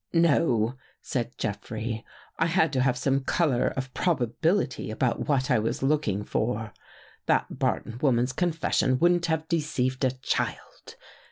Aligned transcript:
""No,*' 0.31 0.73
said 1.03 1.37
Jeffrey." 1.37 2.03
I 2.39 2.47
had 2.47 2.73
to 2.73 2.81
have 2.81 2.97
some 2.97 3.19
color 3.19 3.67
of 3.67 3.93
probability 3.93 4.89
about 4.89 5.27
what 5.29 5.51
I 5.51 5.59
was 5.59 5.83
looking 5.83 6.23
for. 6.23 6.73
That 7.27 7.59
Barton 7.59 7.99
woman's 8.01 8.33
confession 8.33 8.97
wouldn't 8.97 9.27
have 9.27 9.47
deceived 9.47 10.03
a 10.03 10.09
child. 10.09 10.95